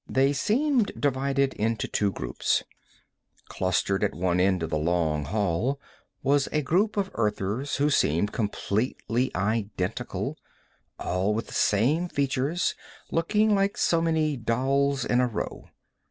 They 0.09 0.33
seemed 0.33 0.99
divided 0.99 1.53
into 1.53 1.87
two 1.87 2.11
groups. 2.11 2.63
Clustered 3.49 4.03
at 4.03 4.15
one 4.15 4.39
end 4.39 4.63
of 4.63 4.71
the 4.71 4.77
long 4.79 5.25
hall 5.25 5.79
was 6.23 6.47
a 6.51 6.63
group 6.63 6.97
of 6.97 7.11
Earthers 7.13 7.75
who 7.75 7.91
seemed 7.91 8.31
completely 8.31 9.29
identical, 9.35 10.39
all 10.97 11.35
with 11.35 11.45
the 11.45 11.53
same 11.53 12.07
features, 12.09 12.73
looking 13.11 13.53
like 13.53 13.77
so 13.77 14.01
many 14.01 14.35
dolls 14.37 15.05
in 15.05 15.19
a 15.21 15.27
row. 15.27 15.69